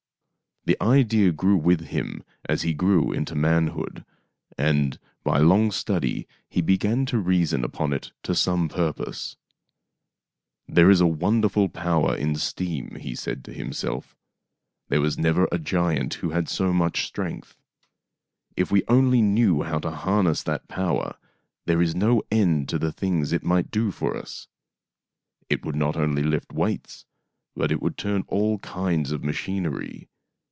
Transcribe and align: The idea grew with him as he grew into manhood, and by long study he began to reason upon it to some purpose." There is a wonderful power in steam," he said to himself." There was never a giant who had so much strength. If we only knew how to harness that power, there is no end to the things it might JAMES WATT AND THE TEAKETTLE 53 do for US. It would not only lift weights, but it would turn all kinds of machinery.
The 0.63 0.79
idea 0.83 1.31
grew 1.31 1.57
with 1.57 1.87
him 1.87 2.21
as 2.47 2.61
he 2.61 2.75
grew 2.75 3.11
into 3.11 3.33
manhood, 3.33 4.05
and 4.59 4.99
by 5.23 5.39
long 5.39 5.71
study 5.71 6.27
he 6.47 6.61
began 6.61 7.07
to 7.07 7.17
reason 7.17 7.63
upon 7.63 7.93
it 7.93 8.11
to 8.21 8.35
some 8.35 8.69
purpose." 8.69 9.37
There 10.69 10.91
is 10.91 11.01
a 11.01 11.07
wonderful 11.07 11.67
power 11.67 12.15
in 12.15 12.35
steam," 12.35 12.93
he 12.99 13.15
said 13.15 13.43
to 13.45 13.53
himself." 13.53 14.15
There 14.89 15.01
was 15.01 15.17
never 15.17 15.49
a 15.51 15.57
giant 15.57 16.13
who 16.13 16.29
had 16.29 16.47
so 16.47 16.71
much 16.71 17.07
strength. 17.07 17.57
If 18.55 18.69
we 18.71 18.83
only 18.87 19.23
knew 19.23 19.63
how 19.63 19.79
to 19.79 19.89
harness 19.89 20.43
that 20.43 20.67
power, 20.67 21.15
there 21.65 21.81
is 21.81 21.95
no 21.95 22.21
end 22.29 22.69
to 22.69 22.77
the 22.77 22.91
things 22.91 23.33
it 23.33 23.41
might 23.43 23.71
JAMES 23.71 23.99
WATT 23.99 24.13
AND 24.13 24.21
THE 24.21 24.21
TEAKETTLE 24.21 24.21
53 24.21 24.21
do 24.21 24.21
for 24.21 24.21
US. 24.21 24.47
It 25.49 25.65
would 25.65 25.75
not 25.75 25.97
only 25.97 26.21
lift 26.21 26.53
weights, 26.53 27.05
but 27.55 27.71
it 27.71 27.81
would 27.81 27.97
turn 27.97 28.25
all 28.27 28.59
kinds 28.59 29.11
of 29.11 29.23
machinery. 29.23 30.07